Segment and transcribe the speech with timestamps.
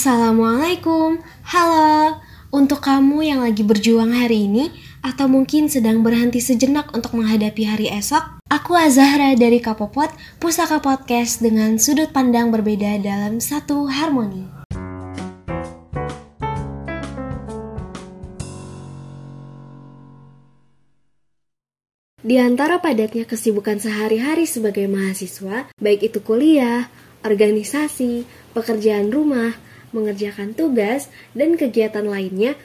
[0.00, 2.24] Assalamualaikum, halo.
[2.48, 4.72] Untuk kamu yang lagi berjuang hari ini,
[5.04, 10.08] atau mungkin sedang berhenti sejenak untuk menghadapi hari esok, aku Azahra dari Kapopot,
[10.40, 14.48] Pusaka Podcast dengan sudut pandang berbeda dalam satu harmoni.
[22.24, 26.88] Di antara padatnya kesibukan sehari-hari sebagai mahasiswa, baik itu kuliah,
[27.20, 28.24] organisasi,
[28.56, 32.58] pekerjaan rumah, mengerjakan tugas, dan kegiatan lainnya,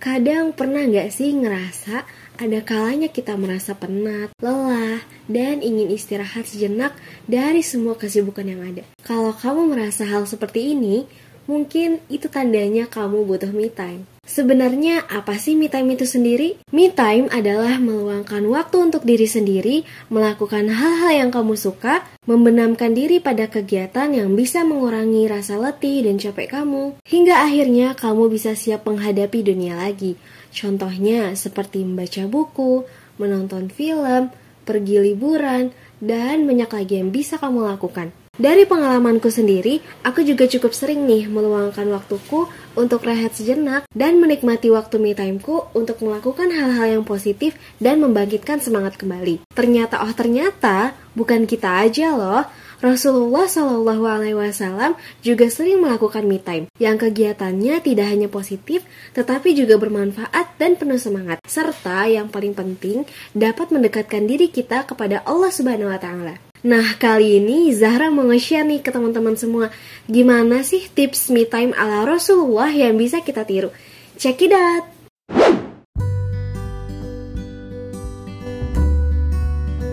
[0.00, 2.04] kadang pernah nggak sih ngerasa
[2.36, 6.92] ada kalanya kita merasa penat, lelah, dan ingin istirahat sejenak
[7.24, 8.84] dari semua kesibukan yang ada.
[9.00, 11.08] Kalau kamu merasa hal seperti ini,
[11.48, 14.04] mungkin itu tandanya kamu butuh me time.
[14.26, 16.58] Sebenarnya apa sih me time itu sendiri?
[16.74, 23.22] Me time adalah meluangkan waktu untuk diri sendiri, melakukan hal-hal yang kamu suka, membenamkan diri
[23.22, 28.82] pada kegiatan yang bisa mengurangi rasa letih dan capek kamu, hingga akhirnya kamu bisa siap
[28.82, 30.18] menghadapi dunia lagi.
[30.50, 32.82] Contohnya seperti membaca buku,
[33.22, 34.34] menonton film,
[34.66, 35.70] pergi liburan,
[36.02, 38.10] dan banyak lagi yang bisa kamu lakukan.
[38.36, 42.44] Dari pengalamanku sendiri, aku juga cukup sering nih meluangkan waktuku
[42.76, 48.60] untuk rehat sejenak dan menikmati waktu me timeku untuk melakukan hal-hal yang positif dan membangkitkan
[48.60, 49.40] semangat kembali.
[49.56, 52.44] Ternyata oh ternyata bukan kita aja loh.
[52.84, 58.84] Rasulullah Shallallahu Alaihi Wasallam juga sering melakukan me time, yang kegiatannya tidak hanya positif,
[59.16, 65.24] tetapi juga bermanfaat dan penuh semangat, serta yang paling penting dapat mendekatkan diri kita kepada
[65.24, 66.36] Allah Subhanahu Wa Taala.
[66.66, 69.70] Nah, kali ini Zahra mau nge-share nih ke teman-teman semua
[70.10, 73.70] Gimana sih tips me time ala Rasulullah yang bisa kita tiru
[74.18, 74.82] Check it out!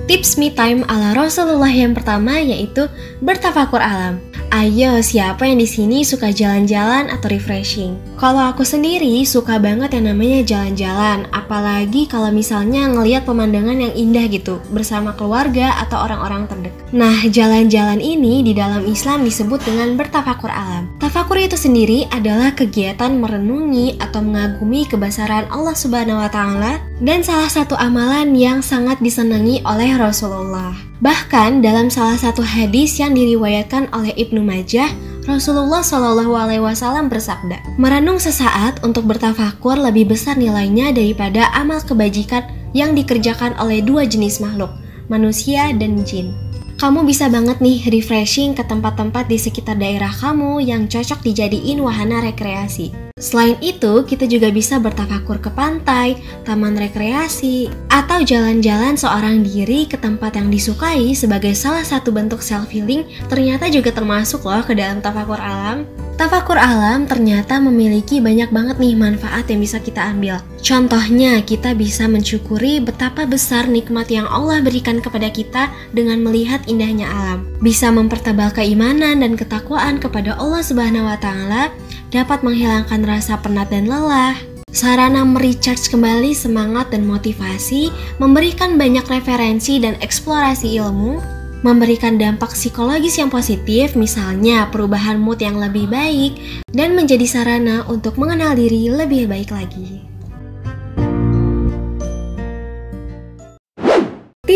[0.09, 2.89] Tips me time ala Rasulullah yang pertama yaitu
[3.21, 4.17] bertafakur alam
[4.49, 7.93] Ayo, siapa yang di sini suka jalan-jalan atau refreshing?
[8.23, 14.31] Kalau aku sendiri suka banget yang namanya jalan-jalan, apalagi kalau misalnya ngelihat pemandangan yang indah
[14.31, 16.87] gitu bersama keluarga atau orang-orang terdekat.
[16.95, 20.87] Nah, jalan-jalan ini di dalam Islam disebut dengan bertafakur alam.
[21.03, 27.52] Tafakur itu sendiri adalah kegiatan merenungi atau mengagumi kebesaran Allah Subhanahu wa taala dan salah
[27.52, 30.71] satu amalan yang sangat disenangi oleh Rasulullah.
[31.03, 34.87] Bahkan dalam salah satu hadis yang diriwayatkan oleh Ibnu Majah,
[35.23, 42.44] Rasulullah Shallallahu Alaihi Wasallam bersabda, merenung sesaat untuk bertafakur lebih besar nilainya daripada amal kebajikan
[42.76, 44.76] yang dikerjakan oleh dua jenis makhluk,
[45.08, 46.36] manusia dan jin.
[46.76, 52.20] Kamu bisa banget nih refreshing ke tempat-tempat di sekitar daerah kamu yang cocok dijadiin wahana
[52.20, 53.12] rekreasi.
[53.21, 56.17] Selain itu, kita juga bisa bertafakur ke pantai,
[56.49, 63.05] taman rekreasi, atau jalan-jalan seorang diri ke tempat yang disukai sebagai salah satu bentuk self-healing
[63.29, 65.85] ternyata juga termasuk loh ke dalam tafakur alam.
[66.17, 70.41] Tafakur alam ternyata memiliki banyak banget nih manfaat yang bisa kita ambil.
[70.65, 77.13] Contohnya, kita bisa mensyukuri betapa besar nikmat yang Allah berikan kepada kita dengan melihat indahnya
[77.13, 77.45] alam.
[77.61, 81.69] Bisa mempertebal keimanan dan ketakwaan kepada Allah Subhanahu wa taala,
[82.13, 84.37] dapat menghilangkan rasa penat dan lelah.
[84.69, 87.89] Sarana merecharge kembali semangat dan motivasi,
[88.21, 91.21] memberikan banyak referensi dan eksplorasi ilmu,
[91.65, 96.37] memberikan dampak psikologis yang positif, misalnya perubahan mood yang lebih baik,
[96.73, 100.12] dan menjadi sarana untuk mengenal diri lebih baik lagi.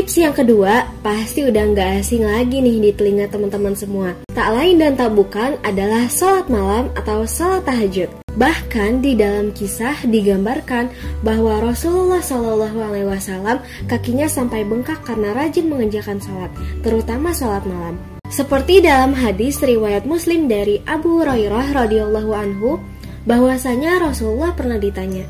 [0.07, 4.15] Tips yang kedua, pasti udah nggak asing lagi nih di telinga teman-teman semua.
[4.31, 8.07] Tak lain dan tak bukan adalah sholat malam atau sholat tahajud.
[8.39, 10.87] Bahkan di dalam kisah digambarkan
[11.27, 13.59] bahwa Rasulullah Shallallahu Alaihi Wasallam
[13.91, 16.55] kakinya sampai bengkak karena rajin mengerjakan sholat,
[16.87, 17.99] terutama sholat malam.
[18.31, 22.79] Seperti dalam hadis riwayat Muslim dari Abu Hurairah radhiyallahu anhu,
[23.27, 25.27] bahwasanya Rasulullah pernah ditanya,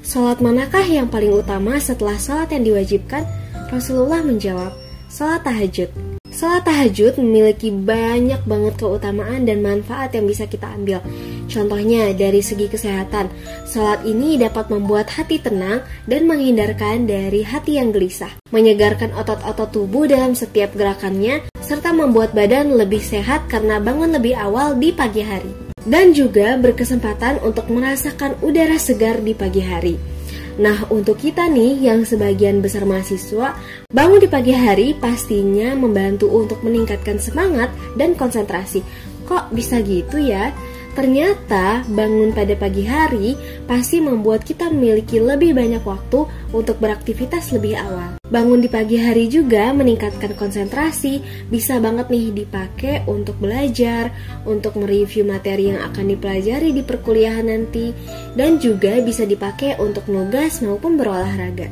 [0.00, 3.28] Sholat manakah yang paling utama setelah sholat yang diwajibkan?
[3.70, 4.72] Rasulullah menjawab,
[5.10, 5.90] Salat tahajud.
[6.30, 11.02] Salat tahajud memiliki banyak banget keutamaan dan manfaat yang bisa kita ambil.
[11.50, 13.26] Contohnya dari segi kesehatan,
[13.66, 20.06] salat ini dapat membuat hati tenang dan menghindarkan dari hati yang gelisah, menyegarkan otot-otot tubuh
[20.06, 25.50] dalam setiap gerakannya, serta membuat badan lebih sehat karena bangun lebih awal di pagi hari.
[25.82, 30.19] Dan juga berkesempatan untuk merasakan udara segar di pagi hari.
[30.58, 33.54] Nah, untuk kita nih yang sebagian besar mahasiswa,
[33.92, 38.82] bangun di pagi hari pastinya membantu untuk meningkatkan semangat dan konsentrasi.
[39.28, 40.50] Kok bisa gitu ya?
[40.90, 47.78] Ternyata bangun pada pagi hari pasti membuat kita memiliki lebih banyak waktu untuk beraktivitas lebih
[47.78, 48.18] awal.
[48.26, 54.10] Bangun di pagi hari juga meningkatkan konsentrasi, bisa banget nih dipakai untuk belajar,
[54.46, 57.94] untuk mereview materi yang akan dipelajari di perkuliahan nanti,
[58.34, 61.70] dan juga bisa dipakai untuk nugas maupun berolahraga.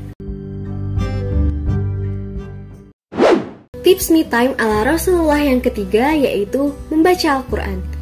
[3.83, 7.98] Tips me time ala Rasulullah yang ketiga yaitu membaca Al-Quran.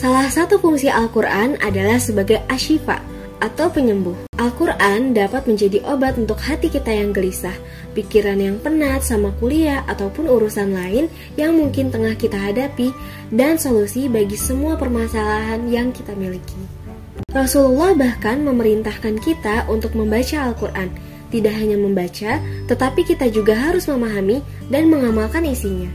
[0.00, 3.04] Salah satu fungsi Al-Quran adalah sebagai asyifa
[3.36, 4.16] atau penyembuh.
[4.40, 7.52] Al-Quran dapat menjadi obat untuk hati kita yang gelisah,
[7.92, 12.96] pikiran yang penat sama kuliah ataupun urusan lain yang mungkin tengah kita hadapi,
[13.28, 16.56] dan solusi bagi semua permasalahan yang kita miliki.
[17.36, 20.88] Rasulullah bahkan memerintahkan kita untuk membaca Al-Quran.
[21.28, 22.40] Tidak hanya membaca,
[22.72, 24.40] tetapi kita juga harus memahami
[24.72, 25.92] dan mengamalkan isinya.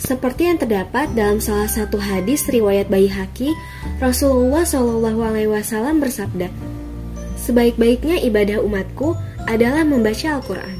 [0.00, 3.52] Seperti yang terdapat dalam salah satu hadis riwayat Baihaqi,
[4.00, 6.48] Rasulullah Shallallahu Alaihi Wasallam bersabda,
[7.36, 9.12] "Sebaik-baiknya ibadah umatku
[9.44, 10.76] adalah membaca Al-Quran."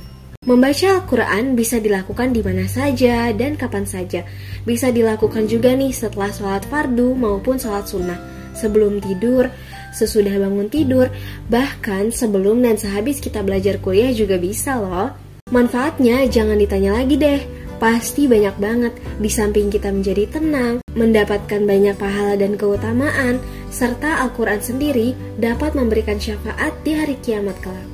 [0.48, 4.24] Membaca Al-Quran bisa dilakukan di mana saja dan kapan saja.
[4.64, 8.16] Bisa dilakukan juga nih setelah sholat fardu maupun sholat sunnah,
[8.56, 9.52] sebelum tidur,
[9.92, 11.12] sesudah bangun tidur,
[11.52, 15.12] bahkan sebelum dan sehabis kita belajar kuliah juga bisa loh.
[15.52, 17.40] Manfaatnya jangan ditanya lagi deh,
[17.80, 18.92] pasti banyak banget.
[19.16, 23.40] Di samping kita menjadi tenang, mendapatkan banyak pahala dan keutamaan,
[23.72, 27.88] serta Al-Quran sendiri dapat memberikan syafaat di hari kiamat kelak.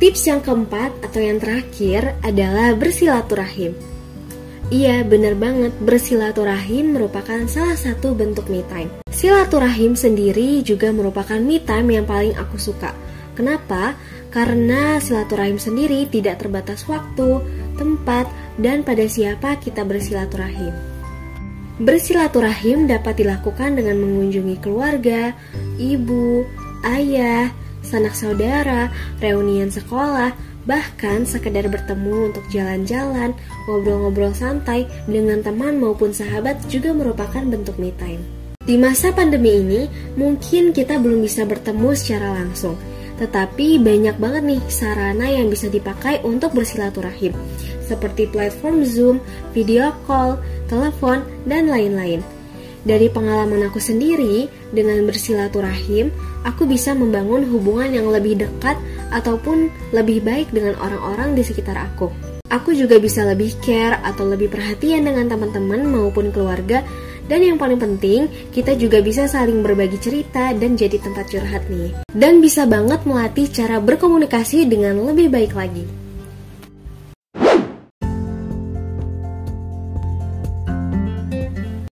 [0.00, 3.76] Tips yang keempat atau yang terakhir adalah bersilaturahim.
[4.72, 5.76] Iya, benar banget.
[5.82, 8.88] Bersilaturahim merupakan salah satu bentuk me time.
[9.12, 12.96] Silaturahim sendiri juga merupakan me time yang paling aku suka
[13.40, 13.96] Kenapa?
[14.28, 17.40] Karena silaturahim sendiri tidak terbatas waktu,
[17.80, 18.28] tempat,
[18.60, 20.76] dan pada siapa kita bersilaturahim.
[21.80, 25.32] Bersilaturahim dapat dilakukan dengan mengunjungi keluarga,
[25.80, 26.44] ibu,
[26.84, 27.48] ayah,
[27.80, 28.92] sanak saudara,
[29.24, 30.36] reunian sekolah,
[30.68, 33.32] bahkan sekedar bertemu untuk jalan-jalan,
[33.64, 38.20] ngobrol-ngobrol santai dengan teman maupun sahabat juga merupakan bentuk me time.
[38.60, 39.88] Di masa pandemi ini,
[40.20, 42.76] mungkin kita belum bisa bertemu secara langsung,
[43.20, 47.36] tetapi banyak banget nih sarana yang bisa dipakai untuk bersilaturahim,
[47.84, 49.16] seperti platform Zoom,
[49.52, 50.40] video call,
[50.72, 52.24] telepon, dan lain-lain.
[52.80, 56.08] Dari pengalaman aku sendiri, dengan bersilaturahim,
[56.48, 58.80] aku bisa membangun hubungan yang lebih dekat
[59.12, 62.08] ataupun lebih baik dengan orang-orang di sekitar aku.
[62.48, 66.82] Aku juga bisa lebih care atau lebih perhatian dengan teman-teman maupun keluarga
[67.30, 71.94] dan yang paling penting, kita juga bisa saling berbagi cerita dan jadi tempat curhat nih.
[72.10, 75.86] Dan bisa banget melatih cara berkomunikasi dengan lebih baik lagi.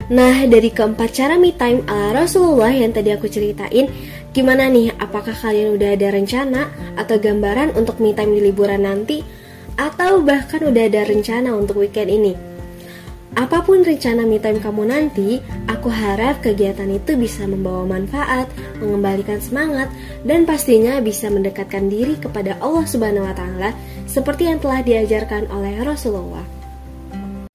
[0.07, 3.91] Nah, dari keempat cara me time ala Rasulullah yang tadi aku ceritain,
[4.33, 4.95] gimana nih?
[4.97, 9.21] Apakah kalian udah ada rencana atau gambaran untuk me time di liburan nanti?
[9.77, 12.46] Atau bahkan udah ada rencana untuk weekend ini?
[13.37, 15.37] Apa pun rencana me time kamu nanti,
[15.69, 18.49] aku harap kegiatan itu bisa membawa manfaat,
[18.81, 19.93] mengembalikan semangat,
[20.25, 23.77] dan pastinya bisa mendekatkan diri kepada Allah Subhanahu wa taala
[24.09, 26.41] seperti yang telah diajarkan oleh Rasulullah.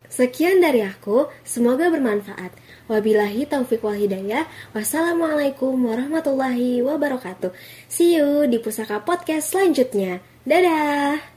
[0.07, 2.55] Sekian dari aku, semoga bermanfaat.
[2.87, 4.47] Wabillahi taufiq wal hidayah.
[4.79, 7.51] Wassalamualaikum warahmatullahi wabarakatuh.
[7.91, 10.23] See you di Pusaka Podcast selanjutnya.
[10.47, 11.32] Dadah!